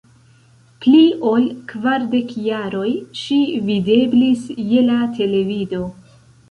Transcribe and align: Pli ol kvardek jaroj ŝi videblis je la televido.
Pli 0.85 1.01
ol 1.31 1.45
kvardek 1.73 2.33
jaroj 2.47 2.89
ŝi 3.23 3.41
videblis 3.69 4.53
je 4.75 4.91
la 4.91 5.01
televido. 5.21 5.89